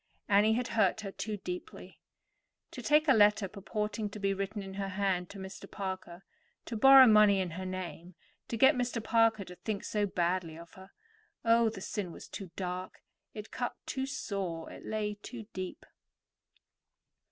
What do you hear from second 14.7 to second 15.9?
it lay too deep.